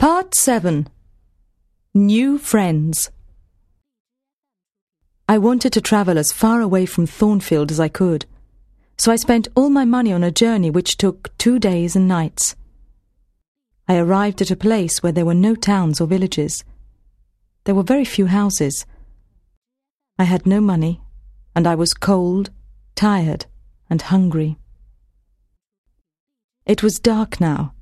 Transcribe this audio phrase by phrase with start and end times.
[0.00, 0.88] Part 7
[1.92, 3.10] New Friends
[5.28, 8.24] I wanted to travel as far away from Thornfield as I could,
[8.96, 12.56] so I spent all my money on a journey which took two days and nights.
[13.88, 16.64] I arrived at a place where there were no towns or villages.
[17.64, 18.86] There were very few houses.
[20.18, 21.02] I had no money,
[21.54, 22.48] and I was cold,
[22.94, 23.44] tired,
[23.90, 24.56] and hungry.
[26.64, 27.74] It was dark now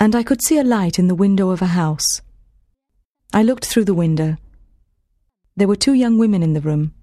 [0.00, 2.22] and I could see a light in the window of a house.
[3.32, 4.36] I looked through the window.
[5.56, 6.94] There were two young women in the room.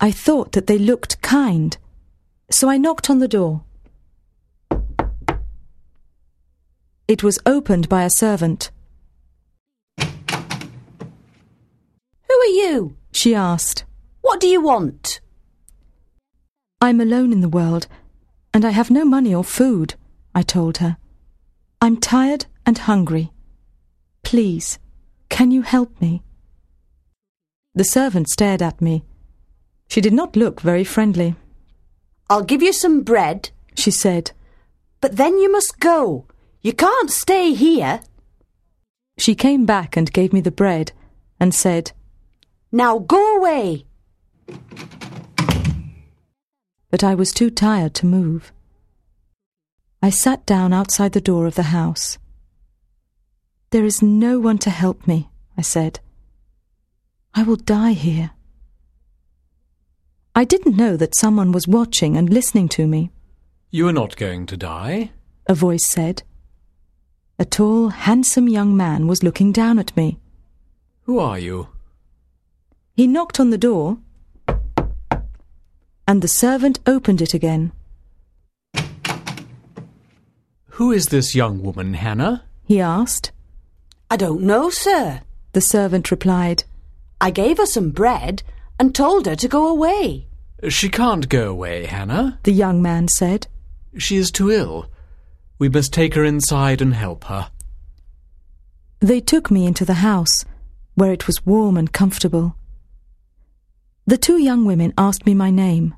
[0.00, 1.76] I thought that they looked kind,
[2.50, 3.64] so I knocked on the door.
[7.06, 8.70] It was opened by a servant.
[9.98, 10.06] Who
[12.40, 12.96] are you?
[13.12, 13.84] She asked.
[14.22, 15.20] What do you want?
[16.80, 17.86] I'm alone in the world,
[18.54, 19.94] and I have no money or food,
[20.34, 20.96] I told her.
[21.82, 23.32] I'm tired and hungry.
[24.22, 24.78] Please,
[25.28, 26.22] can you help me?
[27.74, 29.04] The servant stared at me.
[29.88, 31.34] She did not look very friendly.
[32.30, 34.30] I'll give you some bread, she said.
[35.00, 36.26] But then you must go.
[36.60, 38.02] You can't stay here.
[39.18, 40.92] She came back and gave me the bread
[41.40, 41.90] and said,
[42.70, 43.86] Now go away.
[46.92, 48.52] But I was too tired to move.
[50.04, 52.18] I sat down outside the door of the house.
[53.70, 56.00] There is no one to help me, I said.
[57.34, 58.32] I will die here.
[60.34, 63.12] I didn't know that someone was watching and listening to me.
[63.70, 65.12] You are not going to die,
[65.46, 66.24] a voice said.
[67.38, 70.18] A tall, handsome young man was looking down at me.
[71.02, 71.68] Who are you?
[72.94, 73.98] He knocked on the door,
[76.08, 77.72] and the servant opened it again.
[80.82, 82.42] Who is this young woman, Hannah?
[82.64, 83.30] he asked.
[84.10, 85.20] I don't know, sir,
[85.52, 86.64] the servant replied.
[87.20, 88.42] I gave her some bread
[88.80, 90.26] and told her to go away.
[90.68, 93.46] She can't go away, Hannah, the young man said.
[93.96, 94.90] She is too ill.
[95.56, 97.52] We must take her inside and help her.
[98.98, 100.44] They took me into the house,
[100.96, 102.56] where it was warm and comfortable.
[104.04, 105.94] The two young women asked me my name.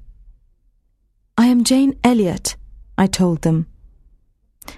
[1.38, 2.56] I am Jane Elliot,
[2.98, 3.66] I told them.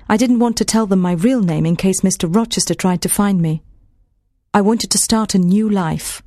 [0.09, 2.33] I didn't want to tell them my real name in case Mr.
[2.33, 3.63] Rochester tried to find me.
[4.55, 6.23] I wanted to start a new life.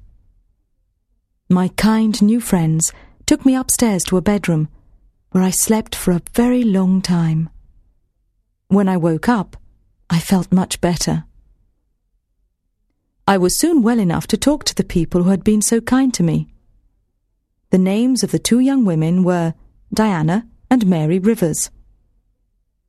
[1.50, 2.94] My kind new friends
[3.26, 4.70] took me upstairs to a bedroom
[5.32, 7.50] where I slept for a very long time.
[8.68, 9.58] When I woke up,
[10.10, 11.26] I felt much better.
[13.28, 16.14] I was soon well enough to talk to the people who had been so kind
[16.16, 16.48] to me.
[17.70, 19.54] The names of the two young women were
[19.94, 21.70] Diana and Mary Rivers.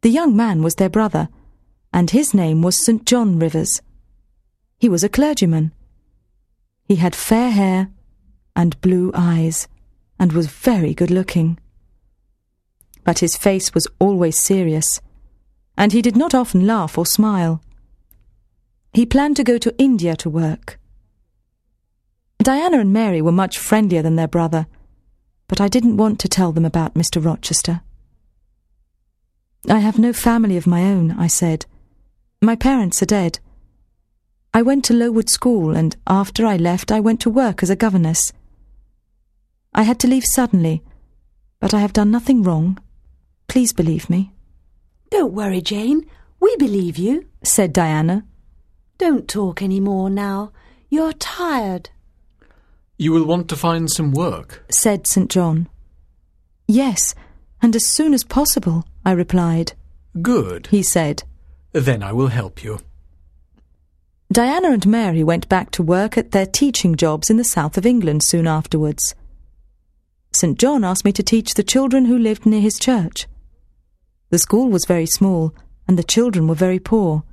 [0.03, 1.29] The young man was their brother,
[1.93, 3.05] and his name was St.
[3.05, 3.83] John Rivers.
[4.79, 5.73] He was a clergyman.
[6.85, 7.91] He had fair hair
[8.57, 9.69] and blue eyes,
[10.19, 11.59] and was very good looking.
[13.05, 15.01] But his face was always serious,
[15.77, 17.63] and he did not often laugh or smile.
[18.95, 20.79] He planned to go to India to work.
[22.43, 24.67] Diana and Mary were much friendlier than their brother,
[25.47, 27.23] but I didn't want to tell them about Mr.
[27.23, 27.83] Rochester.
[29.69, 31.67] I have no family of my own, I said.
[32.41, 33.39] My parents are dead.
[34.55, 37.77] I went to Lowood School, and after I left, I went to work as a
[37.77, 38.33] governess.
[39.75, 40.83] I had to leave suddenly,
[41.61, 42.79] but I have done nothing wrong.
[43.49, 44.33] Please believe me.
[45.11, 46.07] Don't worry, Jane.
[46.41, 48.25] We believe you, said Diana.
[48.99, 50.53] Don't talk any more now.
[50.89, 51.91] You're tired.
[52.97, 55.31] You will want to find some work, said St.
[55.31, 55.69] John.
[56.67, 57.15] Yes,
[57.63, 58.85] and as soon as possible.
[59.05, 59.73] I replied.
[60.21, 61.25] Good, he said.
[61.73, 62.81] Then I will help you.
[64.33, 67.87] Diana and Mary went back to work at their teaching jobs in the south of
[67.87, 69.15] England soon afterwards.
[70.33, 70.59] St.
[70.59, 73.27] John asked me to teach the children who lived near his church.
[74.31, 75.53] The school was very small,
[75.89, 77.25] and the children were very poor,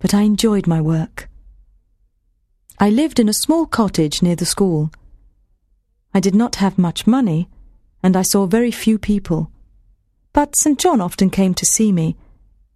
[0.00, 1.28] but I enjoyed my work.
[2.80, 4.90] I lived in a small cottage near the school.
[6.12, 7.48] I did not have much money,
[8.02, 9.52] and I saw very few people
[10.32, 10.78] but St.
[10.78, 12.16] John often came to see me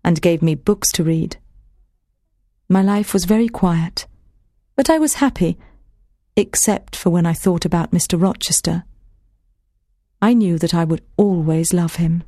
[0.04, 1.36] and gave me books to read.
[2.68, 4.06] My life was very quiet,
[4.76, 5.58] but I was happy,
[6.36, 8.20] except for when I thought about Mr.
[8.20, 8.84] Rochester.
[10.20, 12.24] I knew that I would always love him.